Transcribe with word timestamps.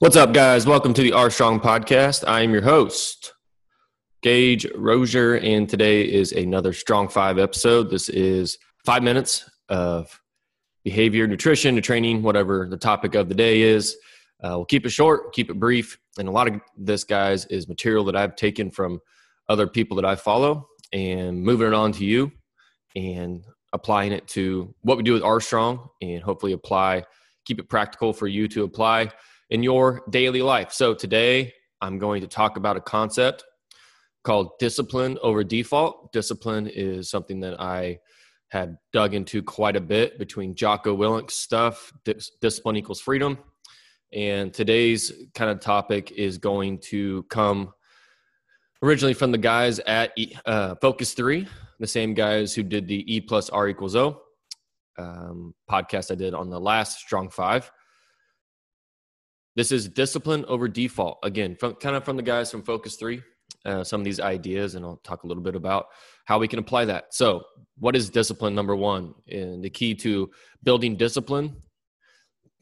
What's 0.00 0.14
up, 0.14 0.32
guys? 0.32 0.64
Welcome 0.64 0.94
to 0.94 1.02
the 1.02 1.12
R 1.12 1.28
Strong 1.28 1.58
podcast. 1.58 2.22
I 2.24 2.42
am 2.42 2.52
your 2.52 2.62
host, 2.62 3.34
Gage 4.22 4.64
Rozier, 4.76 5.38
and 5.38 5.68
today 5.68 6.02
is 6.02 6.30
another 6.30 6.72
Strong 6.72 7.08
Five 7.08 7.36
episode. 7.36 7.90
This 7.90 8.08
is 8.08 8.58
five 8.86 9.02
minutes 9.02 9.50
of 9.68 10.20
behavior, 10.84 11.26
nutrition, 11.26 11.82
training, 11.82 12.22
whatever 12.22 12.68
the 12.70 12.76
topic 12.76 13.16
of 13.16 13.28
the 13.28 13.34
day 13.34 13.62
is. 13.62 13.96
Uh, 14.40 14.50
we'll 14.50 14.66
keep 14.66 14.86
it 14.86 14.90
short, 14.90 15.32
keep 15.32 15.50
it 15.50 15.58
brief, 15.58 15.98
and 16.16 16.28
a 16.28 16.30
lot 16.30 16.46
of 16.46 16.60
this, 16.76 17.02
guys, 17.02 17.46
is 17.46 17.66
material 17.66 18.04
that 18.04 18.14
I've 18.14 18.36
taken 18.36 18.70
from 18.70 19.00
other 19.48 19.66
people 19.66 19.96
that 19.96 20.04
I 20.04 20.14
follow 20.14 20.68
and 20.92 21.42
moving 21.42 21.66
it 21.66 21.74
on 21.74 21.90
to 21.94 22.04
you 22.04 22.30
and 22.94 23.44
applying 23.72 24.12
it 24.12 24.28
to 24.28 24.72
what 24.82 24.96
we 24.96 25.02
do 25.02 25.14
with 25.14 25.24
R 25.24 25.40
Strong 25.40 25.88
and 26.00 26.22
hopefully 26.22 26.52
apply, 26.52 27.02
keep 27.44 27.58
it 27.58 27.68
practical 27.68 28.12
for 28.12 28.28
you 28.28 28.46
to 28.46 28.62
apply 28.62 29.10
in 29.50 29.62
your 29.62 30.02
daily 30.10 30.42
life. 30.42 30.72
So 30.72 30.94
today 30.94 31.52
I'm 31.80 31.98
going 31.98 32.20
to 32.20 32.28
talk 32.28 32.56
about 32.56 32.76
a 32.76 32.80
concept 32.80 33.44
called 34.24 34.58
discipline 34.58 35.18
over 35.22 35.44
default. 35.44 36.12
Discipline 36.12 36.66
is 36.66 37.10
something 37.10 37.40
that 37.40 37.60
I 37.60 37.98
had 38.48 38.76
dug 38.92 39.14
into 39.14 39.42
quite 39.42 39.76
a 39.76 39.80
bit 39.80 40.18
between 40.18 40.54
Jocko 40.54 40.94
Willink's 40.94 41.34
stuff, 41.34 41.92
Dis- 42.04 42.30
discipline 42.40 42.76
equals 42.76 43.00
freedom. 43.00 43.38
And 44.12 44.52
today's 44.52 45.12
kind 45.34 45.50
of 45.50 45.60
topic 45.60 46.12
is 46.12 46.38
going 46.38 46.78
to 46.84 47.24
come 47.24 47.72
originally 48.82 49.14
from 49.14 49.32
the 49.32 49.38
guys 49.38 49.80
at 49.80 50.12
uh, 50.46 50.76
Focus 50.80 51.12
3, 51.12 51.46
the 51.78 51.86
same 51.86 52.14
guys 52.14 52.54
who 52.54 52.62
did 52.62 52.88
the 52.88 53.14
E 53.14 53.20
plus 53.20 53.50
R 53.50 53.68
equals 53.68 53.96
O 53.96 54.22
um, 54.98 55.54
podcast 55.70 56.10
I 56.10 56.14
did 56.14 56.34
on 56.34 56.50
the 56.50 56.60
last 56.60 56.98
Strong 56.98 57.30
Five. 57.30 57.70
This 59.56 59.72
is 59.72 59.88
discipline 59.88 60.44
over 60.46 60.68
default. 60.68 61.18
Again, 61.22 61.56
from, 61.56 61.74
kind 61.74 61.96
of 61.96 62.04
from 62.04 62.16
the 62.16 62.22
guys 62.22 62.50
from 62.50 62.62
Focus 62.62 62.96
3, 62.96 63.22
uh, 63.64 63.84
some 63.84 64.00
of 64.00 64.04
these 64.04 64.20
ideas, 64.20 64.74
and 64.74 64.84
I'll 64.84 64.98
talk 64.98 65.24
a 65.24 65.26
little 65.26 65.42
bit 65.42 65.54
about 65.54 65.86
how 66.24 66.38
we 66.38 66.48
can 66.48 66.58
apply 66.58 66.84
that. 66.86 67.12
So, 67.14 67.42
what 67.78 67.96
is 67.96 68.10
discipline? 68.10 68.54
Number 68.54 68.76
one, 68.76 69.14
and 69.28 69.62
the 69.62 69.70
key 69.70 69.94
to 69.96 70.30
building 70.62 70.96
discipline. 70.96 71.56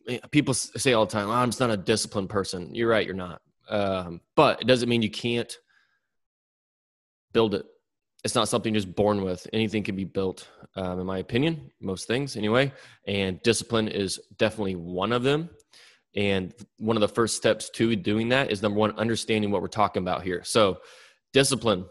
Eh, 0.09 0.19
people 0.31 0.55
say 0.55 0.93
all 0.93 1.07
the 1.07 1.13
time, 1.13 1.29
oh, 1.29 1.33
"I'm 1.33 1.49
just 1.49 1.61
not 1.61 1.71
a 1.71 1.77
disciplined 1.77 2.31
person." 2.31 2.75
You're 2.75 2.89
right, 2.89 3.05
you're 3.05 3.15
not. 3.15 3.41
Um, 3.69 4.21
but 4.37 4.63
it 4.63 4.67
doesn't 4.67 4.89
mean 4.89 5.03
you 5.03 5.11
can't 5.11 5.55
build 7.33 7.55
it. 7.55 7.67
It's 8.25 8.35
not 8.35 8.49
something 8.49 8.75
just 8.75 8.95
born 8.95 9.23
with. 9.23 9.47
Anything 9.53 9.83
can 9.83 9.95
be 9.95 10.05
built, 10.05 10.49
um, 10.75 10.99
in 10.99 11.07
my 11.07 11.19
opinion. 11.19 11.71
Most 11.81 12.09
things, 12.09 12.37
anyway. 12.37 12.73
And 13.07 13.41
discipline 13.43 13.89
is 13.89 14.19
definitely 14.37 14.75
one 14.75 15.13
of 15.13 15.23
them. 15.23 15.51
And 16.17 16.55
one 16.79 16.97
of 16.97 17.03
the 17.03 17.09
first 17.09 17.37
steps 17.37 17.69
to 17.71 17.95
doing 17.95 18.31
that 18.31 18.51
is 18.51 18.63
number 18.63 18.79
one, 18.79 18.93
understanding 18.97 19.51
what 19.51 19.61
we're 19.61 19.69
talking 19.69 20.03
about 20.03 20.23
here. 20.23 20.43
So, 20.45 20.79
discipline. 21.33 21.85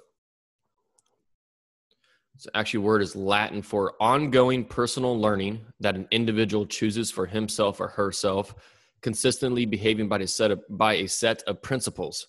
So 2.37 2.49
actually, 2.55 2.79
word 2.79 3.01
is 3.03 3.15
Latin 3.15 3.61
for 3.61 3.93
ongoing 4.01 4.65
personal 4.65 5.17
learning 5.17 5.61
that 5.79 5.95
an 5.95 6.07
individual 6.11 6.65
chooses 6.65 7.11
for 7.11 7.27
himself 7.27 7.79
or 7.79 7.87
herself, 7.87 8.55
consistently 9.01 9.65
behaving 9.65 10.09
by 10.09 10.17
a 10.17 10.27
set 10.27 10.51
of, 10.51 10.61
by 10.69 10.95
a 10.95 11.07
set 11.07 11.43
of 11.43 11.61
principles. 11.61 12.27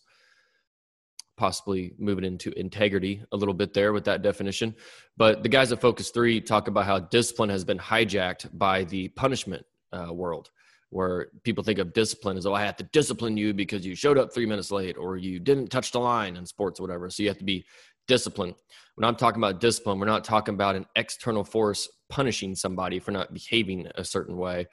Possibly 1.36 1.94
moving 1.98 2.24
into 2.24 2.56
integrity 2.58 3.22
a 3.32 3.36
little 3.36 3.54
bit 3.54 3.74
there 3.74 3.92
with 3.92 4.04
that 4.04 4.22
definition. 4.22 4.74
But 5.16 5.42
the 5.42 5.48
guys 5.48 5.72
at 5.72 5.80
Focus 5.80 6.10
3 6.10 6.40
talk 6.42 6.68
about 6.68 6.84
how 6.84 6.98
discipline 7.00 7.50
has 7.50 7.64
been 7.64 7.78
hijacked 7.78 8.56
by 8.56 8.84
the 8.84 9.08
punishment 9.08 9.64
uh, 9.92 10.12
world 10.12 10.50
where 10.96 11.26
people 11.44 11.62
think 11.62 11.78
of 11.78 11.92
discipline 11.92 12.38
as 12.38 12.46
oh 12.46 12.54
i 12.54 12.64
have 12.64 12.74
to 12.74 12.84
discipline 12.84 13.36
you 13.36 13.52
because 13.52 13.84
you 13.84 13.94
showed 13.94 14.16
up 14.16 14.32
three 14.32 14.46
minutes 14.46 14.70
late 14.70 14.96
or 14.96 15.18
you 15.18 15.38
didn't 15.38 15.68
touch 15.68 15.92
the 15.92 16.00
line 16.00 16.36
in 16.36 16.46
sports 16.46 16.80
or 16.80 16.84
whatever. 16.84 17.10
So 17.10 17.22
you 17.22 17.28
have 17.28 17.36
to 17.38 17.44
be 17.44 17.66
disciplined. 18.08 18.54
When 18.94 19.04
i'm 19.04 19.14
talking 19.14 19.40
about 19.40 19.60
discipline. 19.60 19.98
We're 19.98 20.06
not 20.06 20.24
talking 20.24 20.54
about 20.54 20.74
an 20.74 20.86
external 20.96 21.44
force 21.44 21.86
punishing 22.08 22.54
somebody 22.54 22.98
for 22.98 23.10
not 23.10 23.34
behaving 23.34 23.86
a 23.96 24.04
certain 24.04 24.38
way. 24.38 24.66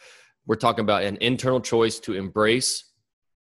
We're 0.47 0.55
talking 0.55 0.83
about 0.83 1.03
an 1.03 1.17
internal 1.19 1.59
choice 1.59 1.99
to 1.99 2.13
embrace 2.13 2.85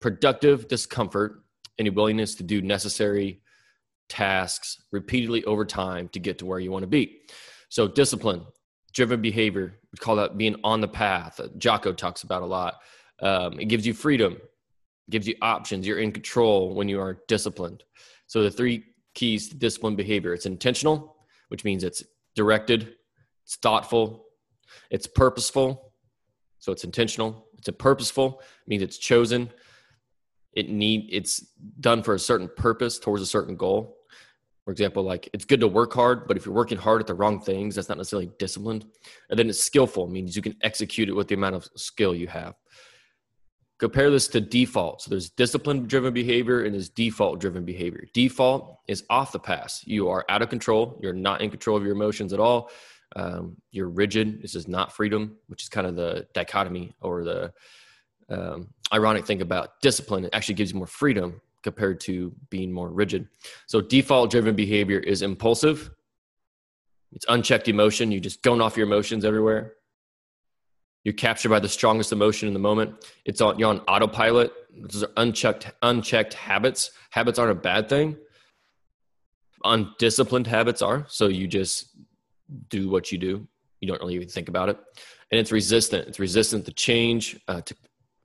productive 0.02 0.68
discomfort 0.68 1.42
and 1.78 1.88
a 1.88 1.90
willingness 1.90 2.34
to 2.36 2.42
do 2.42 2.60
necessary 2.60 3.40
tasks 4.10 4.82
repeatedly 4.92 5.42
over 5.44 5.64
time 5.64 6.08
to 6.10 6.20
get 6.20 6.38
to 6.38 6.46
where 6.46 6.60
you 6.60 6.70
want 6.70 6.82
to 6.82 6.88
be. 6.88 7.20
So 7.70 7.88
discipline 7.88 8.44
driven 8.96 9.20
behavior. 9.20 9.78
We 9.92 9.98
call 9.98 10.16
that 10.16 10.38
being 10.38 10.56
on 10.64 10.80
the 10.80 10.88
path. 10.88 11.38
Jocko 11.58 11.92
talks 11.92 12.22
about 12.22 12.42
a 12.42 12.46
lot. 12.46 12.76
Um, 13.20 13.60
it 13.60 13.66
gives 13.66 13.86
you 13.86 13.92
freedom, 13.92 14.38
gives 15.10 15.28
you 15.28 15.34
options. 15.42 15.86
You're 15.86 15.98
in 15.98 16.12
control 16.12 16.74
when 16.74 16.88
you 16.88 16.98
are 16.98 17.18
disciplined. 17.28 17.84
So 18.26 18.42
the 18.42 18.50
three 18.50 18.84
keys 19.14 19.50
to 19.50 19.54
disciplined 19.54 19.98
behavior: 19.98 20.32
it's 20.32 20.46
intentional, 20.46 21.16
which 21.48 21.62
means 21.62 21.84
it's 21.84 22.02
directed, 22.34 22.94
it's 23.44 23.56
thoughtful, 23.56 24.24
it's 24.90 25.06
purposeful. 25.06 25.92
So 26.58 26.72
it's 26.72 26.84
intentional. 26.84 27.46
It's 27.58 27.68
a 27.68 27.72
purposeful 27.72 28.40
means 28.66 28.82
it's 28.82 28.98
chosen. 28.98 29.50
It 30.54 30.70
need 30.70 31.10
it's 31.12 31.44
done 31.80 32.02
for 32.02 32.14
a 32.14 32.18
certain 32.18 32.48
purpose 32.56 32.98
towards 32.98 33.22
a 33.22 33.26
certain 33.26 33.56
goal. 33.56 33.98
For 34.66 34.72
example, 34.72 35.04
like 35.04 35.30
it's 35.32 35.44
good 35.44 35.60
to 35.60 35.68
work 35.68 35.92
hard, 35.92 36.26
but 36.26 36.36
if 36.36 36.44
you're 36.44 36.54
working 36.54 36.76
hard 36.76 37.00
at 37.00 37.06
the 37.06 37.14
wrong 37.14 37.40
things, 37.40 37.76
that's 37.76 37.88
not 37.88 37.98
necessarily 37.98 38.32
disciplined. 38.40 38.84
And 39.30 39.38
then 39.38 39.48
it's 39.48 39.60
skillful, 39.60 40.08
means 40.08 40.34
you 40.34 40.42
can 40.42 40.56
execute 40.60 41.08
it 41.08 41.12
with 41.12 41.28
the 41.28 41.36
amount 41.36 41.54
of 41.54 41.68
skill 41.76 42.16
you 42.16 42.26
have. 42.26 42.56
Compare 43.78 44.10
this 44.10 44.26
to 44.26 44.40
default. 44.40 45.02
So 45.02 45.10
there's 45.10 45.30
discipline 45.30 45.86
driven 45.86 46.12
behavior 46.12 46.64
and 46.64 46.74
there's 46.74 46.88
default 46.88 47.38
driven 47.38 47.64
behavior. 47.64 48.06
Default 48.12 48.80
is 48.88 49.04
off 49.08 49.30
the 49.30 49.38
pass. 49.38 49.86
You 49.86 50.08
are 50.08 50.24
out 50.28 50.42
of 50.42 50.48
control. 50.48 50.98
You're 51.00 51.12
not 51.12 51.42
in 51.42 51.50
control 51.50 51.76
of 51.76 51.84
your 51.84 51.92
emotions 51.92 52.32
at 52.32 52.40
all. 52.40 52.70
Um, 53.14 53.58
you're 53.70 53.88
rigid. 53.88 54.42
This 54.42 54.56
is 54.56 54.66
not 54.66 54.92
freedom, 54.92 55.36
which 55.46 55.62
is 55.62 55.68
kind 55.68 55.86
of 55.86 55.94
the 55.94 56.26
dichotomy 56.34 56.92
or 57.00 57.22
the 57.22 57.52
um, 58.28 58.70
ironic 58.92 59.26
thing 59.26 59.42
about 59.42 59.80
discipline. 59.80 60.24
It 60.24 60.30
actually 60.32 60.54
gives 60.56 60.72
you 60.72 60.78
more 60.78 60.88
freedom 60.88 61.40
compared 61.66 61.98
to 61.98 62.32
being 62.48 62.70
more 62.70 62.88
rigid. 62.88 63.28
So 63.66 63.80
default 63.80 64.30
driven 64.30 64.54
behavior 64.54 65.00
is 65.00 65.20
impulsive. 65.20 65.90
It's 67.10 67.26
unchecked 67.28 67.66
emotion. 67.66 68.12
You 68.12 68.20
just 68.20 68.40
going 68.42 68.60
off 68.60 68.76
your 68.76 68.86
emotions 68.86 69.24
everywhere. 69.24 69.72
You're 71.02 71.14
captured 71.14 71.48
by 71.48 71.58
the 71.58 71.68
strongest 71.68 72.12
emotion 72.12 72.46
in 72.46 72.54
the 72.54 72.60
moment. 72.60 73.04
It's 73.24 73.40
on 73.40 73.58
you're 73.58 73.68
on 73.68 73.80
autopilot. 73.80 74.52
Those 74.76 75.02
are 75.02 75.10
unchecked 75.16 75.72
unchecked 75.82 76.34
habits. 76.34 76.92
Habits 77.10 77.36
aren't 77.40 77.50
a 77.58 77.60
bad 77.70 77.88
thing. 77.88 78.16
Undisciplined 79.64 80.46
habits 80.46 80.82
are. 80.82 81.04
So 81.08 81.26
you 81.26 81.48
just 81.48 81.96
do 82.68 82.88
what 82.88 83.10
you 83.10 83.18
do. 83.18 83.48
You 83.80 83.88
don't 83.88 84.00
really 84.00 84.14
even 84.14 84.28
think 84.28 84.48
about 84.48 84.68
it. 84.68 84.78
And 85.32 85.40
it's 85.40 85.50
resistant. 85.50 86.06
It's 86.06 86.20
resistant 86.20 86.64
to 86.66 86.72
change, 86.72 87.40
uh, 87.48 87.60
to 87.62 87.74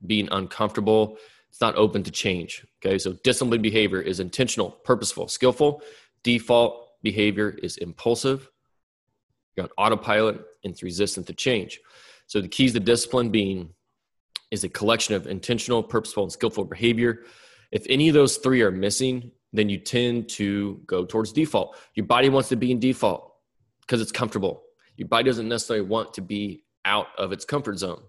being 0.06 0.28
uncomfortable, 0.32 1.18
it's 1.52 1.60
not 1.60 1.76
open 1.76 2.02
to 2.04 2.12
change. 2.12 2.66
Okay, 2.84 2.98
so 2.98 3.12
disciplined 3.26 3.62
behavior 3.62 4.02
is 4.02 4.22
intentional, 4.22 4.72
purposeful, 4.72 5.28
skillful. 5.28 5.82
Default 6.24 6.88
behavior 7.04 7.50
is 7.62 7.76
impulsive. 7.78 8.50
You're 9.56 9.66
on 9.66 9.70
autopilot 9.78 10.36
and 10.64 10.72
it's 10.72 10.82
resistant 10.82 11.28
to 11.28 11.34
change. 11.34 11.82
So 12.28 12.40
the 12.40 12.48
keys 12.48 12.72
to 12.72 12.80
discipline 12.80 13.32
being 13.32 13.74
is 14.50 14.64
a 14.64 14.70
collection 14.70 15.14
of 15.14 15.28
intentional, 15.28 15.84
purposeful, 15.84 16.24
and 16.24 16.32
skillful 16.32 16.64
behavior. 16.64 17.24
If 17.74 17.86
any 17.90 18.08
of 18.08 18.14
those 18.14 18.38
three 18.38 18.62
are 18.62 18.72
missing, 18.72 19.32
then 19.52 19.68
you 19.68 19.78
tend 19.78 20.30
to 20.30 20.82
go 20.86 21.04
towards 21.04 21.34
default. 21.34 21.76
Your 21.96 22.06
body 22.06 22.30
wants 22.30 22.48
to 22.50 22.56
be 22.56 22.72
in 22.72 22.80
default 22.80 23.34
because 23.82 24.00
it's 24.00 24.14
comfortable. 24.14 24.64
Your 24.96 25.10
body 25.10 25.26
doesn't 25.26 25.50
necessarily 25.50 25.86
want 25.86 26.14
to 26.14 26.22
be 26.22 26.64
out 26.86 27.08
of 27.18 27.34
its 27.34 27.44
comfort 27.44 27.78
zone. 27.78 28.02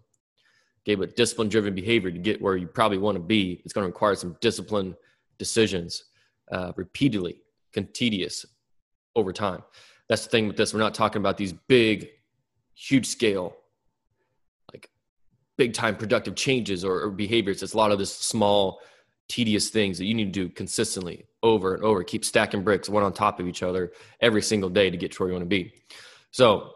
Okay, 0.84 0.96
but 0.96 1.14
discipline 1.14 1.48
driven 1.48 1.74
behavior 1.74 2.10
to 2.10 2.18
get 2.18 2.42
where 2.42 2.56
you 2.56 2.66
probably 2.66 2.98
want 2.98 3.14
to 3.16 3.22
be, 3.22 3.62
it's 3.64 3.72
going 3.72 3.84
to 3.84 3.86
require 3.86 4.16
some 4.16 4.36
discipline 4.40 4.96
decisions 5.38 6.04
uh, 6.50 6.72
repeatedly, 6.76 7.40
continuous 7.72 8.44
over 9.14 9.32
time. 9.32 9.62
That's 10.08 10.24
the 10.24 10.30
thing 10.30 10.48
with 10.48 10.56
this. 10.56 10.74
We're 10.74 10.80
not 10.80 10.94
talking 10.94 11.20
about 11.20 11.36
these 11.36 11.52
big, 11.52 12.08
huge 12.74 13.06
scale, 13.06 13.54
like 14.72 14.90
big 15.56 15.72
time 15.72 15.96
productive 15.96 16.34
changes 16.34 16.84
or, 16.84 17.00
or 17.02 17.10
behaviors. 17.10 17.62
It's 17.62 17.74
a 17.74 17.76
lot 17.76 17.92
of 17.92 17.98
this 17.98 18.12
small, 18.12 18.80
tedious 19.28 19.70
things 19.70 19.98
that 19.98 20.06
you 20.06 20.14
need 20.14 20.34
to 20.34 20.46
do 20.46 20.48
consistently 20.48 21.26
over 21.44 21.74
and 21.74 21.84
over. 21.84 22.02
Keep 22.02 22.24
stacking 22.24 22.62
bricks 22.62 22.88
one 22.88 23.04
on 23.04 23.12
top 23.12 23.38
of 23.38 23.46
each 23.46 23.62
other 23.62 23.92
every 24.20 24.42
single 24.42 24.68
day 24.68 24.90
to 24.90 24.96
get 24.96 25.12
to 25.12 25.22
where 25.22 25.28
you 25.28 25.34
want 25.34 25.44
to 25.44 25.48
be. 25.48 25.72
So 26.32 26.72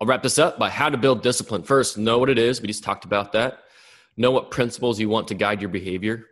I'll 0.00 0.06
wrap 0.06 0.22
this 0.22 0.38
up 0.38 0.58
by 0.58 0.70
how 0.70 0.88
to 0.88 0.96
build 0.96 1.22
discipline. 1.22 1.62
First, 1.62 1.98
know 1.98 2.18
what 2.18 2.30
it 2.30 2.38
is. 2.38 2.60
We 2.60 2.66
just 2.66 2.84
talked 2.84 3.04
about 3.04 3.32
that. 3.32 3.60
Know 4.16 4.30
what 4.30 4.50
principles 4.50 5.00
you 5.00 5.08
want 5.08 5.28
to 5.28 5.34
guide 5.34 5.60
your 5.60 5.70
behavior. 5.70 6.26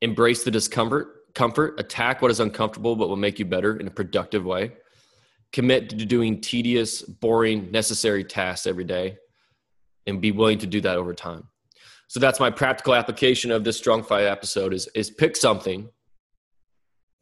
Embrace 0.00 0.44
the 0.44 0.50
discomfort. 0.50 1.08
Comfort. 1.34 1.78
Attack 1.78 2.22
what 2.22 2.30
is 2.30 2.40
uncomfortable 2.40 2.96
but 2.96 3.08
will 3.08 3.16
make 3.16 3.38
you 3.38 3.44
better 3.44 3.76
in 3.76 3.86
a 3.86 3.90
productive 3.90 4.44
way. 4.44 4.72
Commit 5.52 5.90
to 5.90 6.06
doing 6.06 6.40
tedious, 6.40 7.02
boring, 7.02 7.70
necessary 7.70 8.24
tasks 8.24 8.66
every 8.66 8.84
day 8.84 9.16
and 10.06 10.20
be 10.20 10.32
willing 10.32 10.58
to 10.58 10.66
do 10.66 10.80
that 10.80 10.96
over 10.96 11.14
time. 11.14 11.48
So 12.08 12.18
that's 12.20 12.40
my 12.40 12.50
practical 12.50 12.94
application 12.94 13.50
of 13.50 13.64
this 13.64 13.76
Strong 13.76 14.04
Five 14.04 14.24
episode 14.24 14.72
is 14.72 14.88
is 14.94 15.10
pick 15.10 15.36
something 15.36 15.90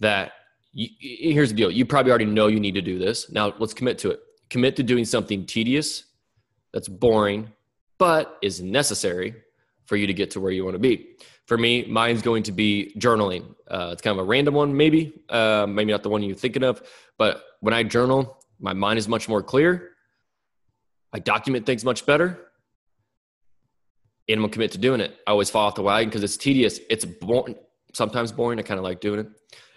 that 0.01 0.33
you, 0.73 0.89
here's 1.01 1.51
the 1.51 1.57
deal. 1.57 1.71
You 1.71 1.85
probably 1.85 2.11
already 2.11 2.27
know 2.27 2.47
you 2.47 2.61
need 2.61 2.75
to 2.75 2.83
do 2.83 2.99
this. 2.99 3.31
Now 3.31 3.53
let's 3.59 3.75
commit 3.75 3.99
to 3.99 4.11
it. 4.11 4.21
Commit 4.49 4.77
to 4.77 4.83
doing 4.83 5.05
something 5.05 5.45
tedious, 5.47 6.05
that's 6.73 6.89
boring, 6.89 7.53
but 7.99 8.39
is 8.43 8.61
necessary 8.61 9.35
for 9.87 9.97
you 9.97 10.07
to 10.07 10.15
get 10.15 10.31
to 10.33 10.41
where 10.41 10.53
you 10.53 10.65
want 10.65 10.75
to 10.75 10.79
be. 10.79 11.17
For 11.47 11.57
me, 11.57 11.85
mine's 11.85 12.23
going 12.23 12.43
to 12.45 12.53
be 12.53 12.93
journaling. 12.99 13.55
Uh, 13.69 13.91
it's 13.93 14.03
kind 14.03 14.19
of 14.19 14.25
a 14.25 14.29
random 14.29 14.55
one, 14.55 14.77
maybe, 14.77 15.15
uh, 15.29 15.67
maybe 15.69 15.93
not 15.93 16.03
the 16.03 16.09
one 16.09 16.23
you're 16.23 16.35
thinking 16.35 16.65
of, 16.65 16.83
but 17.19 17.45
when 17.61 17.73
I 17.73 17.83
journal, 17.83 18.45
my 18.59 18.73
mind 18.73 18.99
is 18.99 19.09
much 19.09 19.29
more 19.29 19.43
clear. 19.43 19.93
I 21.13 21.19
document 21.19 21.67
things 21.67 21.85
much 21.85 22.05
better, 22.05 22.39
and 24.29 24.37
I'm 24.39 24.43
gonna 24.43 24.53
commit 24.53 24.73
to 24.73 24.79
doing 24.79 25.01
it. 25.01 25.17
I 25.27 25.31
always 25.31 25.51
fall 25.51 25.67
off 25.67 25.77
the 25.77 25.83
wagon 25.83 26.09
because 26.09 26.25
it's 26.25 26.37
tedious. 26.37 26.81
It's 26.91 27.05
boring, 27.05 27.57
sometimes 27.95 28.33
boring. 28.33 28.59
I 28.59 28.63
kind 28.63 28.79
of 28.79 28.85
like 28.85 29.01
doing 29.01 29.21
it, 29.21 29.29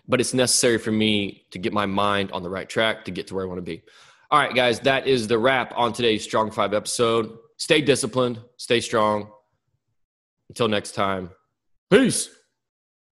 but 0.07 0.19
it's 0.19 0.33
necessary 0.33 0.79
for 0.79 0.91
me 0.91 1.45
to 1.51 1.59
get 1.59 1.71
my 1.71 1.85
mind 1.85 2.31
on 2.31 2.43
the 2.43 2.49
right 2.49 2.67
track 2.67 3.05
to 3.05 3.11
get 3.11 3.27
to 3.27 3.35
where 3.35 3.45
I 3.45 3.47
want 3.47 3.59
to 3.59 3.63
be. 3.63 3.83
All 4.31 4.39
right, 4.39 4.53
guys, 4.53 4.79
that 4.81 5.07
is 5.07 5.27
the 5.27 5.39
wrap 5.39 5.73
on 5.75 5.91
today's 5.91 6.23
Strong 6.23 6.51
Five 6.51 6.75
episode. 6.75 7.35
Stay 7.57 7.81
disciplined, 7.81 8.39
stay 8.57 8.79
strong. 8.79 9.31
Until 10.49 10.67
next 10.67 10.91
time. 10.91 11.31
Peace. 11.89 12.29